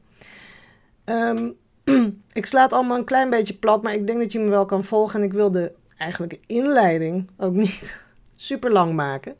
Um, 1.05 1.57
ik 2.33 2.47
sla 2.47 2.63
het 2.63 2.73
allemaal 2.73 2.99
een 2.99 3.05
klein 3.05 3.31
beetje 3.31 3.55
plat, 3.55 3.83
maar 3.83 3.95
ik 3.95 4.07
denk 4.07 4.19
dat 4.19 4.33
je 4.33 4.39
me 4.39 4.49
wel 4.49 4.67
kan 4.67 4.85
volgen. 4.85 5.21
En 5.21 5.27
ik 5.27 5.33
wil 5.33 5.51
de 5.51 5.73
eigenlijk 5.97 6.39
inleiding 6.47 7.31
ook 7.37 7.53
niet 7.53 7.95
super 8.37 8.73
lang 8.73 8.95
maken. 8.95 9.37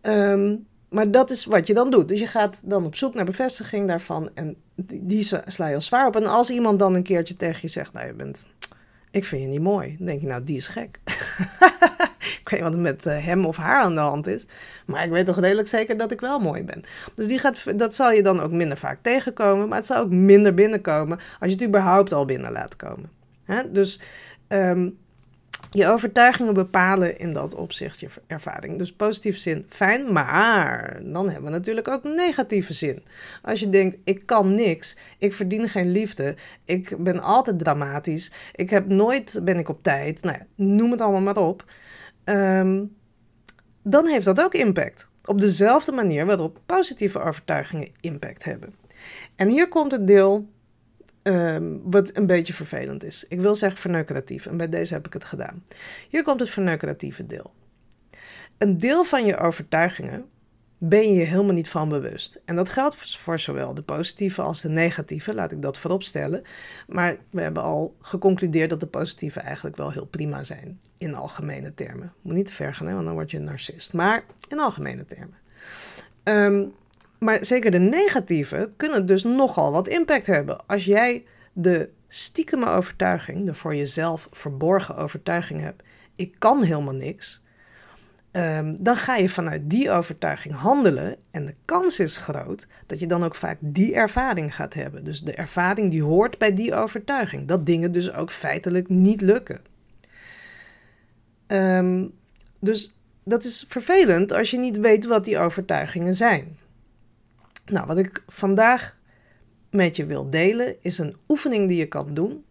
Ehm, 0.00 0.56
maar 0.88 1.10
dat 1.10 1.30
is 1.30 1.44
wat 1.44 1.66
je 1.66 1.74
dan 1.74 1.90
doet. 1.90 2.08
Dus 2.08 2.18
je 2.18 2.26
gaat 2.26 2.60
dan 2.64 2.84
op 2.84 2.96
zoek 2.96 3.14
naar 3.14 3.24
bevestiging 3.24 3.88
daarvan 3.88 4.30
en 4.34 4.56
die, 4.74 5.22
sla 5.46 5.66
je 5.66 5.74
al 5.74 5.80
zwaar 5.80 6.06
op. 6.06 6.16
En 6.16 6.26
als 6.26 6.50
iemand 6.50 6.78
dan 6.78 6.94
een 6.94 7.02
keertje 7.02 7.36
tegen 7.36 7.58
je 7.62 7.68
zegt, 7.68 7.92
nou 7.92 8.06
je 8.06 8.12
bent, 8.12 8.46
ik 9.10 9.24
vind 9.24 9.42
je 9.42 9.48
niet 9.48 9.60
mooi, 9.60 9.94
dan 9.96 10.06
denk 10.06 10.20
je, 10.20 10.26
nou 10.26 10.44
die 10.44 10.56
is 10.56 10.66
gek. 10.66 10.98
ik 12.40 12.48
weet 12.48 12.50
niet 12.50 12.62
wat 12.62 12.74
er 12.74 12.80
met 12.80 13.06
eh, 13.06 13.24
hem 13.24 13.46
of 13.46 13.56
haar 13.56 13.82
aan 13.82 13.94
de 13.94 14.00
hand 14.00 14.26
is, 14.26 14.46
maar 14.86 15.04
ik 15.04 15.10
weet 15.10 15.26
toch 15.26 15.40
redelijk 15.40 15.68
zeker 15.68 15.96
dat 15.96 16.10
ik 16.10 16.20
wel 16.20 16.38
mooi 16.38 16.64
ben. 16.64 16.82
Dus 17.14 17.26
die 17.26 17.38
gaat, 17.38 17.78
dat 17.78 17.94
zal 17.94 18.10
je 18.10 18.22
dan 18.22 18.40
ook 18.40 18.50
minder 18.50 18.76
vaak 18.76 18.98
tegenkomen, 19.02 19.68
maar 19.68 19.78
het 19.78 19.86
zal 19.86 20.02
ook 20.02 20.10
minder 20.10 20.54
binnenkomen 20.54 21.18
als 21.18 21.50
je 21.50 21.56
het 21.56 21.66
überhaupt 21.66 22.12
al 22.12 22.24
binnen 22.24 22.52
laat 22.52 22.76
komen. 22.76 23.10
Dus 23.72 24.00
um, 24.48 24.98
je 25.74 25.88
overtuigingen 25.88 26.54
bepalen 26.54 27.18
in 27.18 27.32
dat 27.32 27.54
opzicht 27.54 28.00
je 28.00 28.08
ervaring. 28.26 28.78
Dus 28.78 28.92
positieve 28.92 29.40
zin, 29.40 29.64
fijn, 29.68 30.12
maar 30.12 31.00
dan 31.02 31.26
hebben 31.28 31.44
we 31.44 31.56
natuurlijk 31.56 31.88
ook 31.88 32.04
negatieve 32.04 32.72
zin. 32.72 33.02
Als 33.42 33.60
je 33.60 33.70
denkt, 33.70 33.96
ik 34.04 34.26
kan 34.26 34.54
niks, 34.54 34.96
ik 35.18 35.32
verdien 35.32 35.68
geen 35.68 35.90
liefde, 35.90 36.36
ik 36.64 36.96
ben 36.98 37.20
altijd 37.20 37.58
dramatisch, 37.58 38.32
ik 38.54 38.70
heb 38.70 38.88
nooit, 38.88 39.40
ben 39.44 39.58
ik 39.58 39.68
op 39.68 39.82
tijd, 39.82 40.22
nou 40.22 40.38
noem 40.54 40.90
het 40.90 41.00
allemaal 41.00 41.20
maar 41.20 41.36
op. 41.36 41.64
Um, 42.24 42.96
dan 43.82 44.06
heeft 44.06 44.24
dat 44.24 44.40
ook 44.40 44.54
impact. 44.54 45.08
Op 45.24 45.40
dezelfde 45.40 45.92
manier 45.92 46.26
waarop 46.26 46.60
positieve 46.66 47.20
overtuigingen 47.20 47.90
impact 48.00 48.44
hebben. 48.44 48.74
En 49.36 49.48
hier 49.48 49.68
komt 49.68 49.92
het 49.92 50.06
deel 50.06 50.48
Ehm, 51.24 51.76
wat 51.82 52.16
een 52.16 52.26
beetje 52.26 52.52
vervelend 52.52 53.04
is. 53.04 53.24
Ik 53.28 53.40
wil 53.40 53.54
zeggen 53.54 53.80
verneukeratief 53.80 54.46
en 54.46 54.56
bij 54.56 54.68
deze 54.68 54.94
heb 54.94 55.06
ik 55.06 55.12
het 55.12 55.24
gedaan. 55.24 55.64
Hier 56.08 56.22
komt 56.22 56.40
het 56.40 56.50
verneukeratieve 56.50 57.26
deel. 57.26 57.52
Een 58.58 58.78
deel 58.78 59.04
van 59.04 59.26
je 59.26 59.36
overtuigingen 59.36 60.24
ben 60.78 61.12
je 61.12 61.24
helemaal 61.24 61.54
niet 61.54 61.68
van 61.68 61.88
bewust. 61.88 62.42
En 62.44 62.56
dat 62.56 62.68
geldt 62.68 63.18
voor 63.18 63.38
zowel 63.38 63.74
de 63.74 63.82
positieve 63.82 64.42
als 64.42 64.60
de 64.60 64.68
negatieve, 64.68 65.34
laat 65.34 65.52
ik 65.52 65.62
dat 65.62 65.78
vooropstellen. 65.78 66.42
Maar 66.88 67.16
we 67.30 67.40
hebben 67.40 67.62
al 67.62 67.96
geconcludeerd 68.00 68.70
dat 68.70 68.80
de 68.80 68.86
positieve 68.86 69.40
eigenlijk 69.40 69.76
wel 69.76 69.92
heel 69.92 70.06
prima 70.06 70.42
zijn 70.42 70.80
in 70.96 71.14
algemene 71.14 71.74
termen. 71.74 72.12
Moet 72.22 72.34
niet 72.34 72.46
te 72.46 72.52
ver 72.52 72.74
gaan, 72.74 72.86
hè, 72.86 72.94
want 72.94 73.06
dan 73.06 73.14
word 73.14 73.30
je 73.30 73.36
een 73.36 73.44
narcist. 73.44 73.92
Maar 73.92 74.24
in 74.48 74.60
algemene 74.60 75.04
termen. 75.06 75.36
Um, 76.24 76.74
maar 77.24 77.44
zeker 77.44 77.70
de 77.70 77.78
negatieve 77.78 78.72
kunnen 78.76 79.06
dus 79.06 79.22
nogal 79.22 79.72
wat 79.72 79.88
impact 79.88 80.26
hebben. 80.26 80.66
Als 80.66 80.84
jij 80.84 81.24
de 81.52 81.88
stiekeme 82.08 82.66
overtuiging, 82.66 83.46
de 83.46 83.54
voor 83.54 83.74
jezelf 83.74 84.28
verborgen 84.30 84.96
overtuiging 84.96 85.60
hebt, 85.60 85.82
ik 86.16 86.34
kan 86.38 86.62
helemaal 86.62 86.94
niks, 86.94 87.42
um, 88.32 88.76
dan 88.82 88.96
ga 88.96 89.16
je 89.16 89.28
vanuit 89.28 89.70
die 89.70 89.90
overtuiging 89.90 90.54
handelen. 90.54 91.16
En 91.30 91.46
de 91.46 91.54
kans 91.64 92.00
is 92.00 92.16
groot 92.16 92.66
dat 92.86 93.00
je 93.00 93.06
dan 93.06 93.24
ook 93.24 93.34
vaak 93.34 93.58
die 93.60 93.94
ervaring 93.94 94.54
gaat 94.54 94.74
hebben. 94.74 95.04
Dus 95.04 95.20
de 95.20 95.34
ervaring 95.34 95.90
die 95.90 96.02
hoort 96.02 96.38
bij 96.38 96.54
die 96.54 96.74
overtuiging. 96.74 97.48
Dat 97.48 97.66
dingen 97.66 97.92
dus 97.92 98.12
ook 98.12 98.30
feitelijk 98.30 98.88
niet 98.88 99.20
lukken. 99.20 99.60
Um, 101.46 102.12
dus 102.58 102.98
dat 103.24 103.44
is 103.44 103.64
vervelend 103.68 104.32
als 104.32 104.50
je 104.50 104.58
niet 104.58 104.78
weet 104.78 105.06
wat 105.06 105.24
die 105.24 105.38
overtuigingen 105.38 106.14
zijn. 106.14 106.56
Nou, 107.66 107.86
wat 107.86 107.98
ik 107.98 108.22
vandaag 108.26 108.98
met 109.70 109.96
je 109.96 110.06
wil 110.06 110.30
delen 110.30 110.76
is 110.80 110.98
een 110.98 111.16
oefening 111.28 111.68
die 111.68 111.78
je 111.78 111.86
kan 111.86 112.14
doen. 112.14 112.44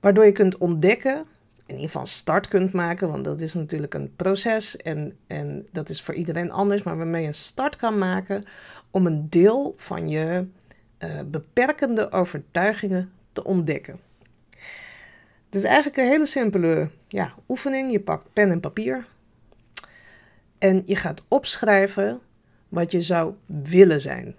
Waardoor 0.00 0.24
je 0.24 0.32
kunt 0.32 0.56
ontdekken, 0.56 1.24
in 1.66 1.74
ieder 1.74 1.90
geval 1.90 2.06
start 2.06 2.48
kunt 2.48 2.72
maken, 2.72 3.08
want 3.08 3.24
dat 3.24 3.40
is 3.40 3.54
natuurlijk 3.54 3.94
een 3.94 4.16
proces 4.16 4.76
en, 4.76 5.16
en 5.26 5.66
dat 5.72 5.88
is 5.88 6.02
voor 6.02 6.14
iedereen 6.14 6.50
anders, 6.50 6.82
maar 6.82 6.96
waarmee 6.96 7.22
je 7.22 7.28
een 7.28 7.34
start 7.34 7.76
kan 7.76 7.98
maken 7.98 8.44
om 8.90 9.06
een 9.06 9.30
deel 9.30 9.74
van 9.76 10.08
je 10.08 10.46
uh, 10.98 11.20
beperkende 11.26 12.12
overtuigingen 12.12 13.12
te 13.32 13.44
ontdekken. 13.44 14.00
Het 15.46 15.54
is 15.54 15.64
eigenlijk 15.64 15.96
een 15.96 16.06
hele 16.06 16.26
simpele 16.26 16.90
ja, 17.08 17.34
oefening. 17.48 17.92
Je 17.92 18.00
pakt 18.00 18.32
pen 18.32 18.50
en 18.50 18.60
papier 18.60 19.06
en 20.58 20.82
je 20.84 20.96
gaat 20.96 21.24
opschrijven 21.28 22.20
wat 22.68 22.92
je 22.92 23.00
zou 23.00 23.34
willen 23.46 24.00
zijn. 24.00 24.34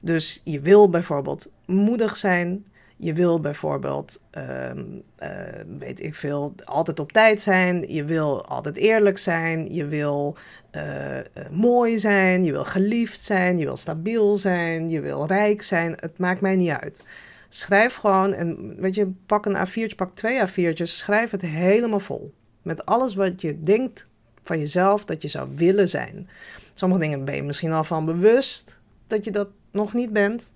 Dus 0.00 0.40
je 0.44 0.60
wil 0.60 0.88
bijvoorbeeld 0.88 1.50
moedig 1.66 2.16
zijn. 2.16 2.64
Je 2.96 3.12
wil 3.12 3.40
bijvoorbeeld, 3.40 4.22
ehm, 4.30 4.84
eh, 5.16 5.30
weet 5.78 6.02
ik 6.02 6.14
veel, 6.14 6.54
altijd 6.64 7.00
op 7.00 7.12
tijd 7.12 7.40
zijn. 7.40 7.92
Je 7.92 8.04
wil 8.04 8.44
altijd 8.46 8.76
eerlijk 8.76 9.18
zijn. 9.18 9.74
Je 9.74 9.86
wil 9.86 10.36
uh, 10.76 11.18
mooi 11.50 11.98
zijn. 11.98 12.44
Je 12.44 12.52
wil 12.52 12.64
geliefd 12.64 13.22
zijn. 13.22 13.58
Je 13.58 13.64
wil 13.64 13.76
stabiel 13.76 14.38
zijn. 14.38 14.88
Je 14.88 15.00
wil 15.00 15.26
rijk 15.26 15.62
zijn. 15.62 15.92
Het 16.00 16.18
maakt 16.18 16.40
mij 16.40 16.56
niet 16.56 16.70
uit. 16.70 17.04
Schrijf 17.48 17.94
gewoon 17.94 18.32
en 18.32 18.76
weet 18.80 18.94
je, 18.94 19.12
pak 19.26 19.46
een 19.46 19.66
A4'tje, 19.66 19.96
pak 19.96 20.14
twee 20.14 20.40
A4'tjes. 20.40 20.82
Schrijf 20.82 21.30
het 21.30 21.40
helemaal 21.40 22.00
vol. 22.00 22.34
Met 22.62 22.86
alles 22.86 23.14
wat 23.14 23.40
je 23.40 23.62
denkt 23.62 24.08
van 24.44 24.58
jezelf 24.58 25.04
dat 25.04 25.22
je 25.22 25.28
zou 25.28 25.48
willen 25.54 25.88
zijn. 25.88 26.28
Sommige 26.74 27.00
dingen 27.00 27.24
ben 27.24 27.34
je 27.34 27.42
misschien 27.42 27.72
al 27.72 27.84
van 27.84 28.04
bewust 28.04 28.80
dat 29.06 29.24
je 29.24 29.30
dat 29.30 29.48
nog 29.70 29.92
niet 29.92 30.12
bent. 30.12 30.52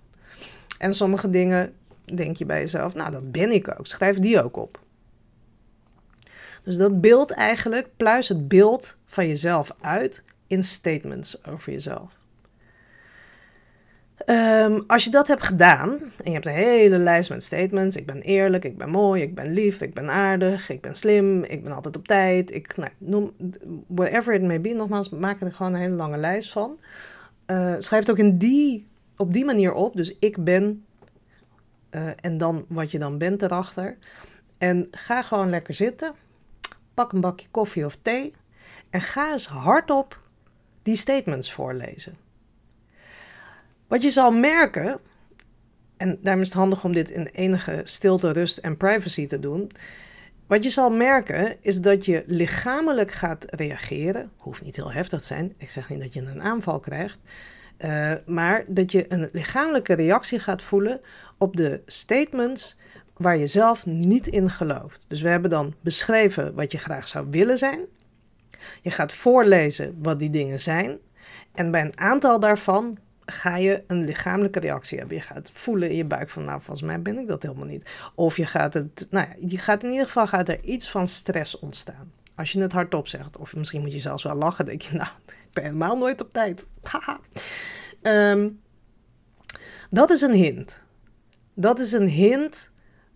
En 0.77 0.93
sommige 0.93 1.29
dingen 1.29 1.73
denk 2.15 2.37
je 2.37 2.45
bij 2.45 2.59
jezelf, 2.59 2.93
nou 2.93 3.11
dat 3.11 3.31
ben 3.31 3.51
ik 3.51 3.79
ook. 3.79 3.87
Schrijf 3.87 4.19
die 4.19 4.43
ook 4.43 4.57
op. 4.57 4.79
Dus 6.63 6.77
dat 6.77 7.01
beeld 7.01 7.31
eigenlijk, 7.31 7.87
pluis 7.97 8.27
het 8.27 8.47
beeld 8.47 8.95
van 9.05 9.27
jezelf 9.27 9.71
uit 9.81 10.23
in 10.47 10.63
statements 10.63 11.45
over 11.45 11.71
jezelf. 11.71 12.11
Um, 14.25 14.83
als 14.87 15.03
je 15.03 15.09
dat 15.09 15.27
hebt 15.27 15.43
gedaan 15.43 15.89
en 15.99 16.23
je 16.23 16.31
hebt 16.31 16.45
een 16.45 16.53
hele 16.53 16.97
lijst 16.97 17.29
met 17.29 17.43
statements: 17.43 17.95
ik 17.95 18.05
ben 18.05 18.21
eerlijk, 18.21 18.65
ik 18.65 18.77
ben 18.77 18.89
mooi, 18.89 19.21
ik 19.21 19.35
ben 19.35 19.53
lief, 19.53 19.81
ik 19.81 19.93
ben 19.93 20.09
aardig, 20.09 20.69
ik 20.69 20.81
ben 20.81 20.95
slim, 20.95 21.43
ik 21.43 21.63
ben 21.63 21.71
altijd 21.71 21.97
op 21.97 22.07
tijd, 22.07 22.51
ik, 22.51 22.77
nou, 22.77 22.91
noem, 22.97 23.31
whatever 23.87 24.33
it 24.33 24.41
may 24.41 24.61
be, 24.61 24.73
nogmaals, 24.73 25.09
maak 25.09 25.41
er 25.41 25.51
gewoon 25.51 25.73
een 25.73 25.79
hele 25.79 25.95
lange 25.95 26.17
lijst 26.17 26.51
van. 26.51 26.79
Uh, 27.47 27.75
schrijf 27.77 28.01
het 28.01 28.11
ook 28.11 28.17
in 28.17 28.37
die, 28.37 28.87
op 29.17 29.33
die 29.33 29.45
manier 29.45 29.73
op, 29.73 29.95
dus 29.95 30.15
ik 30.19 30.43
ben 30.43 30.85
uh, 31.91 32.09
en 32.21 32.37
dan 32.37 32.65
wat 32.67 32.91
je 32.91 32.99
dan 32.99 33.17
bent 33.17 33.41
erachter. 33.41 33.97
En 34.57 34.87
ga 34.91 35.21
gewoon 35.21 35.49
lekker 35.49 35.73
zitten, 35.73 36.13
pak 36.93 37.11
een 37.11 37.21
bakje 37.21 37.47
koffie 37.51 37.85
of 37.85 37.95
thee 37.95 38.33
en 38.89 39.01
ga 39.01 39.31
eens 39.31 39.47
hardop 39.47 40.19
die 40.81 40.95
statements 40.95 41.51
voorlezen. 41.51 42.26
Wat 43.87 44.03
je 44.03 44.09
zal 44.09 44.31
merken, 44.31 44.99
en 45.97 46.17
daarom 46.21 46.41
is 46.41 46.47
het 46.47 46.57
handig 46.57 46.83
om 46.83 46.93
dit 46.93 47.09
in 47.09 47.27
enige 47.27 47.81
stilte, 47.83 48.31
rust 48.31 48.57
en 48.57 48.77
privacy 48.77 49.27
te 49.27 49.39
doen. 49.39 49.71
Wat 50.47 50.63
je 50.63 50.69
zal 50.69 50.89
merken 50.89 51.55
is 51.61 51.81
dat 51.81 52.05
je 52.05 52.23
lichamelijk 52.27 53.11
gaat 53.11 53.45
reageren. 53.49 54.31
Hoeft 54.37 54.63
niet 54.63 54.75
heel 54.75 54.91
heftig 54.91 55.19
te 55.19 55.25
zijn. 55.25 55.53
Ik 55.57 55.69
zeg 55.69 55.89
niet 55.89 55.99
dat 55.99 56.13
je 56.13 56.21
een 56.21 56.41
aanval 56.41 56.79
krijgt. 56.79 57.19
Uh, 57.77 58.13
maar 58.25 58.63
dat 58.67 58.91
je 58.91 59.13
een 59.13 59.29
lichamelijke 59.31 59.93
reactie 59.93 60.39
gaat 60.39 60.61
voelen 60.61 61.01
op 61.37 61.57
de 61.57 61.81
statements 61.85 62.77
waar 63.17 63.37
je 63.37 63.47
zelf 63.47 63.85
niet 63.85 64.27
in 64.27 64.49
gelooft. 64.49 65.05
Dus 65.07 65.21
we 65.21 65.29
hebben 65.29 65.49
dan 65.49 65.75
beschreven 65.81 66.55
wat 66.55 66.71
je 66.71 66.77
graag 66.77 67.07
zou 67.07 67.27
willen 67.29 67.57
zijn. 67.57 67.81
Je 68.81 68.89
gaat 68.89 69.13
voorlezen 69.13 69.97
wat 70.01 70.19
die 70.19 70.29
dingen 70.29 70.61
zijn. 70.61 70.97
En 71.53 71.71
bij 71.71 71.81
een 71.81 71.99
aantal 71.99 72.39
daarvan 72.39 72.97
ga 73.31 73.57
je 73.57 73.83
een 73.87 74.05
lichamelijke 74.05 74.59
reactie 74.59 74.97
hebben. 74.97 75.17
Je 75.17 75.23
gaat 75.23 75.51
voelen 75.53 75.89
in 75.89 75.95
je 75.95 76.05
buik 76.05 76.29
van, 76.29 76.43
nou, 76.43 76.61
volgens 76.61 76.87
mij 76.87 77.01
ben 77.01 77.17
ik 77.17 77.27
dat 77.27 77.43
helemaal 77.43 77.65
niet. 77.65 77.89
Of 78.15 78.37
je 78.37 78.45
gaat 78.45 78.73
het, 78.73 79.07
nou 79.09 79.27
ja, 79.27 79.47
je 79.47 79.57
gaat 79.57 79.83
in 79.83 79.89
ieder 79.89 80.05
geval 80.05 80.27
gaat 80.27 80.49
er 80.49 80.63
iets 80.63 80.89
van 80.89 81.07
stress 81.07 81.59
ontstaan. 81.59 82.11
Als 82.35 82.51
je 82.51 82.61
het 82.61 82.71
hardop 82.71 83.07
zegt. 83.07 83.37
Of 83.37 83.55
misschien 83.55 83.81
moet 83.81 83.93
je 83.93 83.99
zelfs 83.99 84.23
wel 84.23 84.35
lachen. 84.35 84.65
denk 84.65 84.81
je, 84.81 84.95
nou, 85.03 85.09
ik 85.25 85.53
ben 85.53 85.63
helemaal 85.63 85.97
nooit 85.97 86.21
op 86.21 86.33
tijd. 86.33 86.67
Ehm, 88.01 88.49
dat 89.89 90.09
is 90.09 90.21
een 90.21 90.33
hint. 90.33 90.85
Dat 91.53 91.79
is 91.79 91.91
een 91.91 92.07
hint 92.07 92.71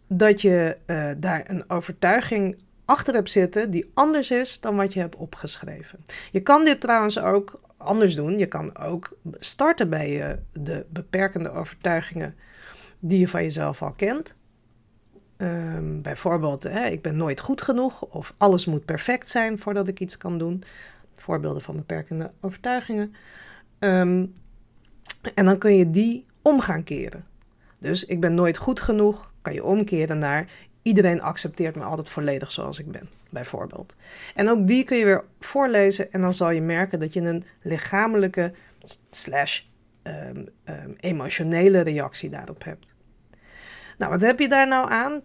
dat 0.07 0.41
je 0.41 0.77
uh, 0.87 1.11
daar 1.17 1.49
een 1.49 1.69
overtuiging 1.69 2.57
achter 2.91 3.13
hebt 3.13 3.31
zitten 3.31 3.71
die 3.71 3.91
anders 3.93 4.31
is 4.31 4.59
dan 4.59 4.75
wat 4.75 4.93
je 4.93 4.99
hebt 4.99 5.15
opgeschreven. 5.15 5.99
Je 6.31 6.39
kan 6.39 6.65
dit 6.65 6.81
trouwens 6.81 7.19
ook 7.19 7.59
anders 7.77 8.15
doen. 8.15 8.37
Je 8.37 8.45
kan 8.45 8.77
ook 8.77 9.17
starten 9.39 9.89
bij 9.89 10.11
je, 10.11 10.39
de 10.53 10.85
beperkende 10.89 11.51
overtuigingen 11.51 12.35
die 12.99 13.19
je 13.19 13.27
van 13.27 13.43
jezelf 13.43 13.81
al 13.81 13.93
kent. 13.93 14.35
Um, 15.37 16.01
bijvoorbeeld, 16.01 16.63
hè, 16.63 16.85
ik 16.85 17.01
ben 17.01 17.15
nooit 17.15 17.39
goed 17.39 17.61
genoeg 17.61 18.01
of 18.01 18.33
alles 18.37 18.65
moet 18.65 18.85
perfect 18.85 19.29
zijn 19.29 19.59
voordat 19.59 19.87
ik 19.87 19.99
iets 19.99 20.17
kan 20.17 20.37
doen. 20.37 20.63
Voorbeelden 21.13 21.61
van 21.61 21.75
beperkende 21.75 22.31
overtuigingen. 22.41 23.13
Um, 23.79 24.33
en 25.35 25.45
dan 25.45 25.57
kun 25.57 25.75
je 25.75 25.89
die 25.89 26.25
om 26.41 26.59
gaan 26.59 26.83
keren. 26.83 27.25
Dus 27.79 28.05
ik 28.05 28.19
ben 28.19 28.33
nooit 28.33 28.57
goed 28.57 28.79
genoeg, 28.79 29.33
kan 29.41 29.53
je 29.53 29.63
omkeren 29.63 30.17
naar 30.17 30.49
iedereen 30.81 31.21
accepteert 31.21 31.75
me 31.75 31.83
altijd 31.83 32.09
volledig 32.09 32.51
zoals 32.51 32.79
ik 32.79 32.91
ben, 32.91 33.09
bijvoorbeeld. 33.29 33.95
En 34.35 34.49
ook 34.49 34.67
die 34.67 34.83
kun 34.83 34.97
je 34.97 35.05
weer 35.05 35.23
voorlezen 35.39 36.11
en 36.11 36.21
dan 36.21 36.33
zal 36.33 36.51
je 36.51 36.61
merken 36.61 36.99
dat 36.99 37.13
je 37.13 37.21
een 37.21 37.43
lichamelijke 37.61 38.53
slash 39.09 39.61
um, 40.03 40.47
um, 40.65 40.95
emotionele 40.99 41.79
reactie 41.81 42.29
daarop 42.29 42.63
hebt. 42.63 42.93
Nou, 43.97 44.13
wat 44.13 44.21
heb 44.21 44.39
je 44.39 44.49
daar 44.49 44.67
nou 44.67 44.91
aan? 44.91 45.21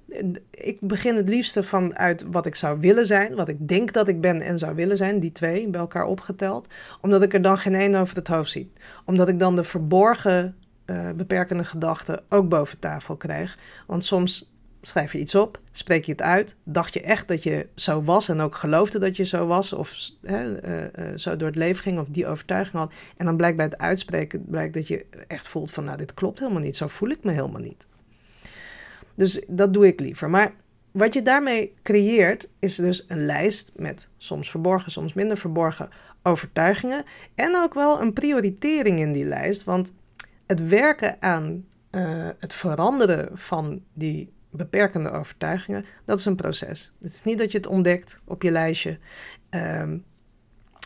Ik 0.51 0.81
begin 0.81 1.17
het 1.17 1.29
liefste 1.29 1.63
vanuit 1.63 2.25
wat 2.31 2.47
ik 2.47 2.55
zou 2.55 2.81
willen 2.81 3.07
zijn, 3.07 3.35
wat 3.35 3.49
ik 3.49 3.69
denk 3.69 3.93
dat 3.93 4.09
ik 4.09 4.21
ben 4.21 4.41
en 4.41 4.59
zou 4.59 4.75
willen 4.75 4.97
zijn, 4.97 5.19
die 5.19 5.33
twee 5.33 5.69
bij 5.69 5.81
elkaar 5.81 6.05
opgeteld, 6.05 6.67
omdat 7.01 7.23
ik 7.23 7.35
er 7.35 7.43
dan 7.43 7.59
geen 7.59 7.75
één 7.75 7.95
over 7.95 8.17
het 8.17 8.29
hoofd 8.29 8.51
zie. 8.51 8.71
Omdat 9.05 9.29
ik 9.29 9.39
dan 9.39 9.57
de 9.57 9.65
verborgen 9.65 10.57
uh, 10.87 11.11
beperkende 11.11 11.65
gedachten 11.65 12.23
ook 12.29 12.49
boven 12.49 12.79
tafel 12.79 13.17
krijg. 13.17 13.59
Want 13.87 14.05
soms 14.05 14.56
schrijf 14.80 15.12
je 15.12 15.18
iets 15.18 15.35
op, 15.35 15.61
spreek 15.73 16.04
je 16.04 16.12
het 16.12 16.23
uit. 16.23 16.56
Dacht 16.64 16.95
je 16.95 17.00
echt 17.00 17.28
dat 17.28 17.42
je 17.42 17.68
zo 17.75 18.02
was 18.02 18.28
en 18.28 18.40
ook 18.40 18.54
geloofde 18.54 18.99
dat 18.99 19.16
je 19.16 19.25
zo 19.25 19.47
was, 19.47 19.73
of 19.73 19.97
hè, 20.23 20.66
uh, 20.68 21.11
uh, 21.11 21.16
zo 21.16 21.37
door 21.37 21.49
het 21.49 21.56
leven 21.56 21.83
ging, 21.83 21.99
of 21.99 22.06
die 22.09 22.26
overtuiging 22.26 22.76
had. 22.76 22.92
En 23.16 23.26
dan 23.26 23.37
blijkt 23.37 23.56
bij 23.56 23.66
het 23.66 23.78
uitspreken 23.78 24.45
blijkt 24.45 24.75
dat 24.75 24.88
je 24.88 25.06
echt 25.26 25.49
voelt 25.49 25.71
van, 25.71 25.85
nou, 25.85 25.97
dit 25.97 26.14
klopt 26.14 26.38
helemaal 26.38 26.62
niet, 26.62 26.76
zo 26.76 26.87
voel 26.87 27.09
ik 27.09 27.25
me 27.25 27.33
helemaal 27.33 27.61
niet. 27.61 27.87
Dus 29.14 29.45
dat 29.49 29.75
doe 29.75 29.87
ik 29.87 30.00
liever. 30.00 30.30
Maar 30.30 30.52
wat 30.90 31.14
je 31.14 31.23
daarmee 31.23 31.75
creëert, 31.83 32.49
is 32.59 32.76
dus 32.76 33.04
een 33.09 33.26
lijst 33.26 33.73
met 33.76 34.09
soms 34.16 34.50
verborgen, 34.50 34.92
soms 34.92 35.12
minder 35.12 35.37
verborgen 35.37 35.88
overtuigingen. 36.23 37.04
En 37.35 37.56
ook 37.56 37.75
wel 37.75 38.00
een 38.00 38.12
prioritering 38.12 38.99
in 38.99 39.12
die 39.12 39.25
lijst. 39.25 39.64
Want 39.64 39.92
het 40.47 40.68
werken 40.68 41.16
aan 41.21 41.64
eh, 41.90 42.28
het 42.38 42.54
veranderen 42.54 43.38
van 43.38 43.83
die 43.92 44.33
beperkende 44.57 45.11
overtuigingen, 45.11 45.85
dat 46.05 46.19
is 46.19 46.25
een 46.25 46.37
proces. 46.37 46.93
Het 47.01 47.13
is 47.13 47.23
niet 47.23 47.39
dat 47.39 47.53
je 47.53 47.59
het 47.59 47.67
ontdekt 47.67 48.21
op 48.25 48.43
je 48.43 48.51
lijstje 48.51 48.99
ehm, 49.51 49.99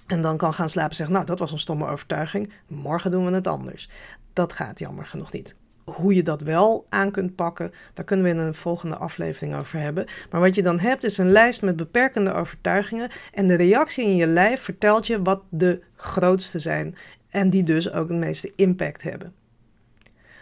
en 0.07 0.21
dan 0.21 0.37
kan 0.37 0.55
gaan 0.55 0.69
slapen 0.69 0.91
en 0.91 0.97
zeggen, 0.97 1.15
nou 1.15 1.27
dat 1.27 1.39
was 1.39 1.53
een 1.53 1.59
stomme 1.59 1.87
overtuiging, 1.87 2.53
morgen 2.67 3.11
doen 3.11 3.25
we 3.25 3.33
het 3.33 3.47
anders. 3.47 3.89
Dat 4.33 4.53
gaat 4.53 4.79
jammer 4.79 5.07
genoeg 5.07 5.33
niet. 5.33 5.55
Hoe 5.85 6.15
je 6.15 6.23
dat 6.23 6.43
wel 6.43 6.87
aan 6.89 7.11
kunt 7.11 7.35
pakken, 7.35 7.73
daar 7.95 8.05
kunnen 8.05 8.27
we 8.27 8.33
in 8.33 8.39
een 8.39 8.55
volgende 8.55 8.97
aflevering 8.97 9.55
over 9.55 9.79
hebben. 9.79 10.07
Maar 10.31 10.41
wat 10.41 10.55
je 10.55 10.63
dan 10.63 10.79
hebt 10.79 11.05
is 11.05 11.19
een 11.19 11.31
lijst 11.31 11.63
met 11.63 11.77
beperkende 11.77 12.33
overtuigingen 12.33 13.11
en 13.33 13.47
de 13.47 13.55
reactie 13.55 14.05
in 14.05 14.17
je 14.17 14.27
lijf 14.27 14.61
vertelt 14.61 15.07
je 15.07 15.23
wat 15.23 15.43
de 15.49 15.83
grootste 15.97 16.59
zijn 16.59 16.95
en 17.29 17.51
die 17.51 17.63
dus 17.63 17.93
ook 17.93 18.09
het 18.09 18.19
meeste 18.19 18.53
impact 18.57 19.03
hebben. 19.03 19.35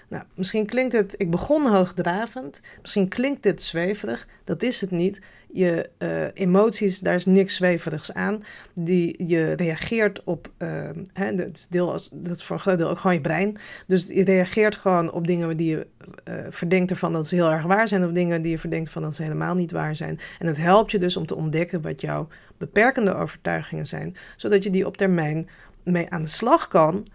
Nou, 0.09 0.25
misschien 0.35 0.67
klinkt 0.67 0.93
het, 0.93 1.15
ik 1.17 1.31
begon 1.31 1.67
hoogdravend, 1.67 2.61
misschien 2.81 3.09
klinkt 3.09 3.43
dit 3.43 3.63
zweverig, 3.63 4.29
dat 4.45 4.63
is 4.63 4.81
het 4.81 4.91
niet. 4.91 5.21
Je 5.53 5.91
uh, 5.99 6.25
emoties, 6.35 7.01
daar 7.01 7.15
is 7.15 7.27
niks 7.27 7.55
zweverigs 7.55 8.15
aan. 8.15 8.43
Die, 8.75 9.27
je 9.27 9.53
reageert 9.53 10.25
op, 10.25 10.51
uh, 10.59 10.91
hè, 11.13 11.35
dat, 11.35 11.49
is 11.53 11.67
deel, 11.67 11.87
dat 12.13 12.37
is 12.37 12.45
voor 12.45 12.57
een 12.57 12.63
groot 12.63 12.79
deel 12.79 12.89
ook 12.89 12.99
gewoon 12.99 13.17
je 13.17 13.23
brein. 13.23 13.57
Dus 13.87 14.07
je 14.07 14.25
reageert 14.25 14.77
gewoon 14.77 15.13
op 15.13 15.27
dingen 15.27 15.57
die 15.57 15.71
je 15.71 15.87
uh, 16.29 16.35
verdenkt 16.49 16.91
ervan 16.91 17.13
dat 17.13 17.29
ze 17.29 17.35
heel 17.35 17.51
erg 17.51 17.63
waar 17.63 17.89
zijn, 17.89 18.05
of 18.05 18.13
dingen 18.13 18.43
die 18.43 18.51
je 18.51 18.59
verdenkt 18.59 18.91
van 18.91 19.03
dat 19.03 19.15
ze 19.15 19.23
helemaal 19.23 19.55
niet 19.55 19.73
waar 19.73 19.97
zijn. 19.97 20.19
En 20.39 20.47
het 20.47 20.57
helpt 20.57 20.91
je 20.91 20.99
dus 20.99 21.17
om 21.17 21.27
te 21.27 21.37
ontdekken 21.37 21.83
wat 21.83 22.01
jouw 22.01 22.29
beperkende 22.59 23.15
overtuigingen 23.15 23.87
zijn, 23.87 24.17
zodat 24.37 24.63
je 24.63 24.71
die 24.71 24.87
op 24.87 24.97
termijn 24.97 25.49
mee 25.83 26.11
aan 26.11 26.23
de 26.23 26.29
slag 26.29 26.69
kan 26.69 27.07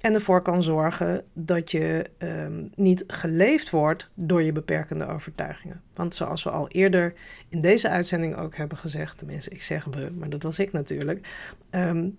en 0.00 0.14
ervoor 0.14 0.42
kan 0.42 0.62
zorgen 0.62 1.24
dat 1.32 1.70
je 1.70 2.04
um, 2.18 2.70
niet 2.74 3.04
geleefd 3.06 3.70
wordt 3.70 4.10
door 4.14 4.42
je 4.42 4.52
beperkende 4.52 5.06
overtuigingen. 5.06 5.82
Want 5.94 6.14
zoals 6.14 6.44
we 6.44 6.50
al 6.50 6.68
eerder 6.68 7.14
in 7.48 7.60
deze 7.60 7.88
uitzending 7.88 8.36
ook 8.36 8.56
hebben 8.56 8.78
gezegd, 8.78 9.18
tenminste 9.18 9.50
ik 9.50 9.62
zeg 9.62 9.84
we, 9.84 10.10
maar 10.18 10.28
dat 10.28 10.42
was 10.42 10.58
ik 10.58 10.72
natuurlijk. 10.72 11.28
Um, 11.70 12.16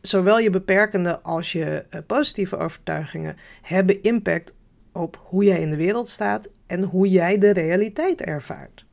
zowel 0.00 0.38
je 0.38 0.50
beperkende 0.50 1.20
als 1.20 1.52
je 1.52 1.84
uh, 1.90 2.00
positieve 2.06 2.56
overtuigingen 2.56 3.36
hebben 3.62 4.02
impact 4.02 4.54
op 4.92 5.20
hoe 5.24 5.44
jij 5.44 5.60
in 5.60 5.70
de 5.70 5.76
wereld 5.76 6.08
staat 6.08 6.48
en 6.66 6.82
hoe 6.82 7.08
jij 7.08 7.38
de 7.38 7.50
realiteit 7.50 8.20
ervaart. 8.20 8.86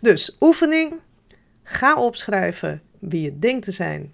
Dus 0.00 0.36
oefening, 0.40 0.94
ga 1.62 1.94
opschrijven 2.02 2.82
wie 2.98 3.22
je 3.22 3.38
denkt 3.38 3.64
te 3.64 3.70
zijn 3.70 4.12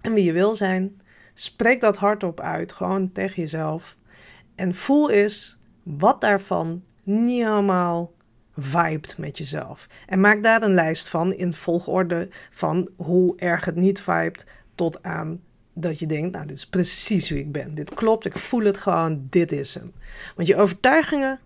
en 0.00 0.12
wie 0.12 0.24
je 0.24 0.32
wil 0.32 0.54
zijn. 0.54 1.00
Spreek 1.40 1.80
dat 1.80 1.96
hardop 1.96 2.40
uit, 2.40 2.72
gewoon 2.72 3.12
tegen 3.12 3.42
jezelf. 3.42 3.96
En 4.54 4.74
voel 4.74 5.10
eens 5.10 5.58
wat 5.82 6.20
daarvan 6.20 6.82
niet 7.04 7.44
helemaal 7.44 8.12
vibet 8.56 9.18
met 9.18 9.38
jezelf. 9.38 9.86
En 10.06 10.20
maak 10.20 10.42
daar 10.42 10.62
een 10.62 10.74
lijst 10.74 11.08
van 11.08 11.34
in 11.34 11.52
volgorde 11.52 12.28
van 12.50 12.90
hoe 12.96 13.36
erg 13.36 13.64
het 13.64 13.76
niet 13.76 14.00
vibet 14.00 14.46
tot 14.74 15.02
aan 15.02 15.40
dat 15.72 15.98
je 15.98 16.06
denkt, 16.06 16.32
nou 16.32 16.46
dit 16.46 16.56
is 16.56 16.66
precies 16.66 17.28
wie 17.28 17.38
ik 17.38 17.52
ben. 17.52 17.74
Dit 17.74 17.94
klopt, 17.94 18.24
ik 18.24 18.38
voel 18.38 18.64
het 18.64 18.78
gewoon, 18.78 19.26
dit 19.30 19.52
is 19.52 19.74
hem. 19.74 19.92
Want 20.36 20.48
je 20.48 20.56
overtuigingen 20.56 21.40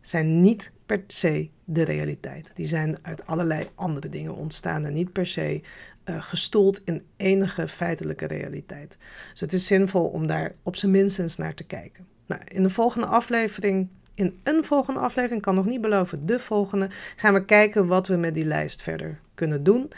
zijn 0.00 0.40
niet 0.40 0.72
per 0.86 1.04
se 1.06 1.50
de 1.64 1.82
realiteit. 1.82 2.50
Die 2.54 2.66
zijn 2.66 2.98
uit 3.02 3.26
allerlei 3.26 3.68
andere 3.74 4.08
dingen 4.08 4.34
ontstaan 4.34 4.84
en 4.84 4.92
niet 4.92 5.12
per 5.12 5.26
se 5.26 5.62
uh, 6.04 6.22
gestoeld 6.22 6.80
in 6.84 7.02
enige 7.16 7.68
feitelijke 7.68 8.26
realiteit. 8.26 8.98
Dus 9.30 9.40
het 9.40 9.52
is 9.52 9.66
zinvol 9.66 10.06
om 10.08 10.26
daar 10.26 10.52
op 10.62 10.76
zijn 10.76 10.90
minstens 10.90 11.36
naar 11.36 11.54
te 11.54 11.64
kijken. 11.64 12.06
Nou, 12.26 12.40
in 12.48 12.62
de 12.62 12.70
volgende 12.70 13.06
aflevering, 13.06 13.88
in 14.14 14.40
een 14.42 14.64
volgende 14.64 15.00
aflevering, 15.00 15.42
kan 15.42 15.54
nog 15.54 15.66
niet 15.66 15.80
beloven, 15.80 16.26
de 16.26 16.38
volgende, 16.38 16.88
gaan 17.16 17.34
we 17.34 17.44
kijken 17.44 17.86
wat 17.86 18.06
we 18.06 18.16
met 18.16 18.34
die 18.34 18.44
lijst 18.44 18.82
verder 18.82 19.20
kunnen 19.34 19.62
doen. 19.62 19.90